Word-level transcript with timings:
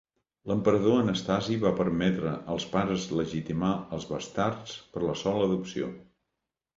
L'emperador 0.51 0.95
Anastasi 1.01 1.57
va 1.63 1.73
permetre 1.79 2.31
als 2.53 2.65
pares 2.71 3.05
legitimar 3.19 3.73
els 3.99 4.07
bastards 4.13 4.73
per 4.97 5.05
la 5.05 5.15
sola 5.25 5.45
adopció. 5.51 5.91